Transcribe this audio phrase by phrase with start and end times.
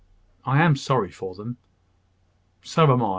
[0.47, 1.57] "I am sorry for them."
[2.63, 3.09] "So am I.